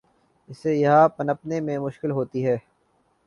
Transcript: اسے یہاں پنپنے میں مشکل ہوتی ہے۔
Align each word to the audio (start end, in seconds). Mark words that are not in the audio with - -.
اسے 0.49 0.73
یہاں 0.75 1.07
پنپنے 1.09 1.59
میں 1.61 1.77
مشکل 1.79 2.11
ہوتی 2.11 2.45
ہے۔ 2.47 2.57